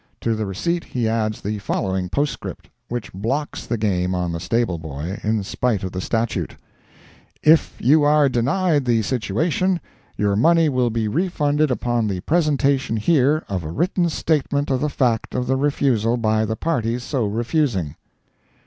To 0.21 0.33
the 0.33 0.47
receipt 0.47 0.83
he 0.83 1.07
adds 1.07 1.41
the 1.41 1.59
following 1.59 2.09
postscript, 2.09 2.71
which 2.87 3.13
blocks 3.13 3.67
the 3.67 3.77
game 3.77 4.15
on 4.15 4.31
the 4.31 4.39
stable 4.39 4.79
boy, 4.79 5.19
in 5.23 5.43
spite 5.43 5.83
of 5.83 5.91
the 5.91 6.01
statute: 6.01 6.55
"If 7.43 7.75
you 7.79 8.01
are 8.01 8.27
denied 8.27 8.85
the 8.85 9.03
situation, 9.03 9.79
your 10.17 10.35
money 10.35 10.69
will 10.69 10.89
be 10.89 11.07
refunded 11.07 11.69
upon 11.69 12.07
the 12.07 12.21
presentation 12.21 12.97
here 12.97 13.43
of 13.47 13.63
a 13.63 13.69
written 13.71 14.09
statement 14.09 14.71
of 14.71 14.81
the 14.81 14.89
fact 14.89 15.35
of 15.35 15.45
the 15.45 15.55
refusal 15.55 16.17
by 16.17 16.45
the 16.45 16.55
parties 16.55 17.03
so 17.03 17.27
refusing." 17.27 17.95